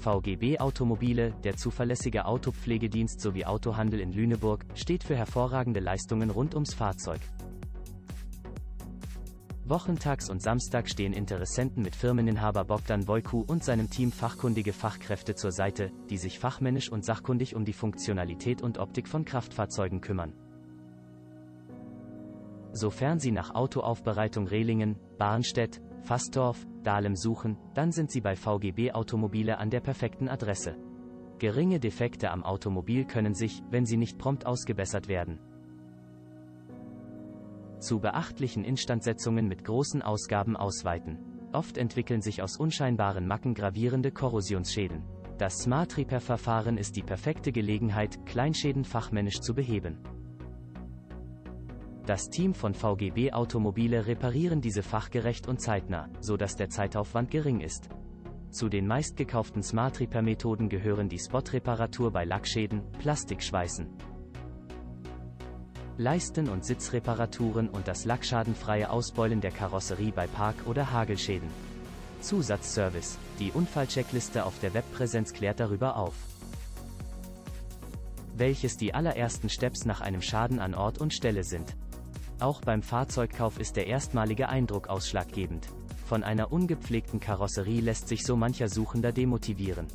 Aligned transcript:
VGB 0.00 0.58
Automobile, 0.58 1.32
der 1.44 1.56
zuverlässige 1.56 2.24
Autopflegedienst 2.24 3.20
sowie 3.20 3.44
Autohandel 3.44 4.00
in 4.00 4.12
Lüneburg, 4.12 4.64
steht 4.74 5.04
für 5.04 5.14
hervorragende 5.14 5.80
Leistungen 5.80 6.30
rund 6.30 6.54
ums 6.54 6.74
Fahrzeug. 6.74 7.20
Wochentags 9.70 10.28
und 10.28 10.42
Samstag 10.42 10.88
stehen 10.88 11.12
Interessenten 11.12 11.84
mit 11.84 11.94
Firmeninhaber 11.94 12.64
Bogdan 12.64 13.06
Wojku 13.06 13.44
und 13.46 13.62
seinem 13.62 13.88
Team 13.88 14.10
fachkundige 14.10 14.72
Fachkräfte 14.72 15.36
zur 15.36 15.52
Seite, 15.52 15.92
die 16.10 16.16
sich 16.16 16.40
fachmännisch 16.40 16.90
und 16.90 17.04
sachkundig 17.04 17.54
um 17.54 17.64
die 17.64 17.72
Funktionalität 17.72 18.62
und 18.62 18.78
Optik 18.78 19.06
von 19.06 19.24
Kraftfahrzeugen 19.24 20.00
kümmern. 20.00 20.32
Sofern 22.72 23.20
Sie 23.20 23.30
nach 23.30 23.54
Autoaufbereitung 23.54 24.48
Rehlingen, 24.48 24.96
Barnstedt, 25.18 25.80
Fassdorf, 26.02 26.66
Dahlem 26.82 27.16
suchen, 27.16 27.56
dann 27.74 27.92
sind 27.92 28.10
Sie 28.10 28.20
bei 28.20 28.36
VGB 28.36 28.92
Automobile 28.92 29.58
an 29.58 29.70
der 29.70 29.80
perfekten 29.80 30.28
Adresse. 30.28 30.76
Geringe 31.38 31.80
Defekte 31.80 32.30
am 32.30 32.44
Automobil 32.44 33.04
können 33.06 33.34
sich, 33.34 33.62
wenn 33.70 33.86
sie 33.86 33.96
nicht 33.96 34.18
prompt 34.18 34.44
ausgebessert 34.44 35.08
werden, 35.08 35.40
zu 37.80 37.98
beachtlichen 37.98 38.62
Instandsetzungen 38.62 39.48
mit 39.48 39.64
großen 39.64 40.02
Ausgaben 40.02 40.56
ausweiten. 40.56 41.18
Oft 41.52 41.78
entwickeln 41.78 42.20
sich 42.20 42.42
aus 42.42 42.56
unscheinbaren 42.56 43.26
Macken 43.26 43.54
gravierende 43.54 44.12
Korrosionsschäden. 44.12 45.02
Das 45.38 45.54
Smart 45.58 45.96
Repair 45.96 46.20
Verfahren 46.20 46.76
ist 46.76 46.96
die 46.96 47.02
perfekte 47.02 47.50
Gelegenheit, 47.50 48.24
Kleinschäden 48.26 48.84
fachmännisch 48.84 49.40
zu 49.40 49.54
beheben. 49.54 49.98
Das 52.10 52.28
Team 52.28 52.54
von 52.54 52.74
VGB 52.74 53.32
Automobile 53.32 54.04
reparieren 54.04 54.60
diese 54.60 54.82
fachgerecht 54.82 55.46
und 55.46 55.60
zeitnah, 55.60 56.08
so 56.18 56.36
dass 56.36 56.56
der 56.56 56.68
Zeitaufwand 56.68 57.30
gering 57.30 57.60
ist. 57.60 57.88
Zu 58.50 58.68
den 58.68 58.88
meistgekauften 58.88 59.62
Smart 59.62 60.00
Repair 60.00 60.22
Methoden 60.22 60.68
gehören 60.68 61.08
die 61.08 61.20
Spot-Reparatur 61.20 62.10
bei 62.10 62.24
Lackschäden, 62.24 62.82
Plastikschweißen, 62.98 63.86
Leisten- 65.98 66.48
und 66.48 66.64
Sitzreparaturen 66.64 67.68
und 67.68 67.86
das 67.86 68.04
lackschadenfreie 68.04 68.90
Ausbeulen 68.90 69.40
der 69.40 69.52
Karosserie 69.52 70.10
bei 70.10 70.26
Park- 70.26 70.66
oder 70.66 70.90
Hagelschäden. 70.90 71.48
Zusatzservice. 72.22 73.18
Die 73.38 73.52
Unfallcheckliste 73.52 74.44
auf 74.44 74.58
der 74.58 74.74
Webpräsenz 74.74 75.32
klärt 75.32 75.60
darüber 75.60 75.96
auf. 75.96 76.16
Welches 78.34 78.76
die 78.76 78.94
allerersten 78.94 79.48
Steps 79.48 79.84
nach 79.84 80.00
einem 80.00 80.22
Schaden 80.22 80.58
an 80.58 80.74
Ort 80.74 80.98
und 80.98 81.14
Stelle 81.14 81.44
sind. 81.44 81.76
Auch 82.40 82.62
beim 82.62 82.82
Fahrzeugkauf 82.82 83.60
ist 83.60 83.76
der 83.76 83.86
erstmalige 83.86 84.48
Eindruck 84.48 84.88
ausschlaggebend. 84.88 85.68
Von 86.06 86.24
einer 86.24 86.50
ungepflegten 86.50 87.20
Karosserie 87.20 87.82
lässt 87.82 88.08
sich 88.08 88.24
so 88.24 88.34
mancher 88.34 88.70
Suchender 88.70 89.12
demotivieren. 89.12 89.86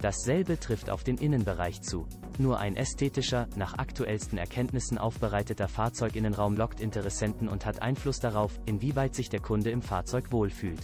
Dasselbe 0.00 0.58
trifft 0.58 0.88
auf 0.88 1.04
den 1.04 1.18
Innenbereich 1.18 1.82
zu. 1.82 2.06
Nur 2.38 2.58
ein 2.58 2.74
ästhetischer, 2.74 3.48
nach 3.56 3.76
aktuellsten 3.76 4.38
Erkenntnissen 4.38 4.96
aufbereiteter 4.96 5.68
Fahrzeuginnenraum 5.68 6.56
lockt 6.56 6.80
Interessenten 6.80 7.46
und 7.46 7.66
hat 7.66 7.82
Einfluss 7.82 8.18
darauf, 8.18 8.58
inwieweit 8.64 9.14
sich 9.14 9.28
der 9.28 9.40
Kunde 9.40 9.70
im 9.70 9.82
Fahrzeug 9.82 10.32
wohlfühlt. 10.32 10.80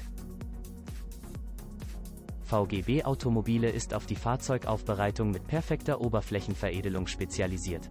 VGB 2.43 3.05
Automobile 3.05 3.71
ist 3.71 3.95
auf 3.95 4.05
die 4.05 4.17
Fahrzeugaufbereitung 4.17 5.31
mit 5.31 5.47
perfekter 5.47 6.03
Oberflächenveredelung 6.03 7.07
spezialisiert. 7.07 7.89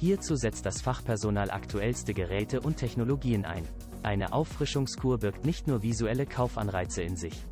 Hierzu 0.00 0.34
setzt 0.34 0.64
das 0.64 0.80
Fachpersonal 0.80 1.50
aktuellste 1.50 2.14
Geräte 2.14 2.62
und 2.62 2.78
Technologien 2.78 3.44
ein. 3.44 3.68
Eine 4.02 4.32
Auffrischungskur 4.32 5.18
birgt 5.18 5.44
nicht 5.44 5.66
nur 5.66 5.82
visuelle 5.82 6.24
Kaufanreize 6.24 7.02
in 7.02 7.16
sich. 7.16 7.44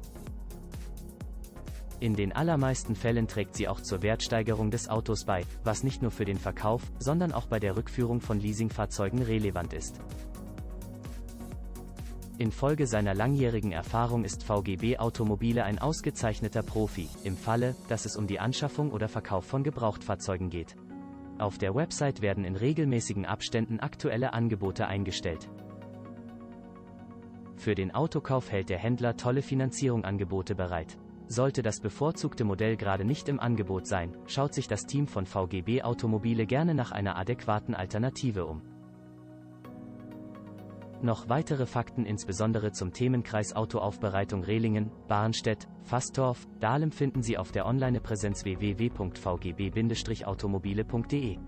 In 2.00 2.16
den 2.16 2.32
allermeisten 2.32 2.96
Fällen 2.96 3.28
trägt 3.28 3.54
sie 3.54 3.68
auch 3.68 3.82
zur 3.82 4.00
Wertsteigerung 4.00 4.70
des 4.70 4.88
Autos 4.88 5.26
bei, 5.26 5.44
was 5.62 5.82
nicht 5.82 6.00
nur 6.00 6.10
für 6.10 6.24
den 6.24 6.38
Verkauf, 6.38 6.80
sondern 6.98 7.32
auch 7.32 7.48
bei 7.48 7.60
der 7.60 7.76
Rückführung 7.76 8.22
von 8.22 8.40
Leasingfahrzeugen 8.40 9.20
relevant 9.20 9.74
ist. 9.74 10.00
Infolge 12.38 12.86
seiner 12.86 13.14
langjährigen 13.14 13.72
Erfahrung 13.72 14.24
ist 14.24 14.42
VGB 14.42 14.96
Automobile 14.96 15.64
ein 15.64 15.78
ausgezeichneter 15.78 16.62
Profi, 16.62 17.10
im 17.24 17.36
Falle, 17.36 17.74
dass 17.88 18.06
es 18.06 18.16
um 18.16 18.26
die 18.26 18.40
Anschaffung 18.40 18.90
oder 18.90 19.10
Verkauf 19.10 19.44
von 19.44 19.64
Gebrauchtfahrzeugen 19.64 20.48
geht. 20.48 20.76
Auf 21.38 21.56
der 21.56 21.74
Website 21.74 22.20
werden 22.20 22.44
in 22.44 22.56
regelmäßigen 22.56 23.24
Abständen 23.24 23.78
aktuelle 23.78 24.32
Angebote 24.32 24.88
eingestellt. 24.88 25.48
Für 27.56 27.74
den 27.74 27.94
Autokauf 27.94 28.50
hält 28.50 28.68
der 28.68 28.78
Händler 28.78 29.16
tolle 29.16 29.42
Finanzierungsangebote 29.42 30.54
bereit. 30.54 30.98
Sollte 31.26 31.62
das 31.62 31.80
bevorzugte 31.80 32.44
Modell 32.44 32.76
gerade 32.76 33.04
nicht 33.04 33.28
im 33.28 33.38
Angebot 33.38 33.86
sein, 33.86 34.16
schaut 34.26 34.54
sich 34.54 34.66
das 34.66 34.86
Team 34.86 35.06
von 35.06 35.26
VGB 35.26 35.82
Automobile 35.82 36.46
gerne 36.46 36.74
nach 36.74 36.90
einer 36.90 37.16
adäquaten 37.16 37.74
Alternative 37.74 38.46
um. 38.46 38.62
Noch 41.00 41.28
weitere 41.28 41.66
Fakten 41.66 42.04
insbesondere 42.04 42.72
zum 42.72 42.92
Themenkreis 42.92 43.54
Autoaufbereitung 43.54 44.42
Rehlingen, 44.42 44.90
Barnstedt, 45.06 45.68
Fassdorf, 45.84 46.48
Dahlem 46.58 46.90
finden 46.90 47.22
Sie 47.22 47.38
auf 47.38 47.52
der 47.52 47.66
Online-Präsenz 47.66 48.44
www.vgb-automobile.de. 48.44 51.38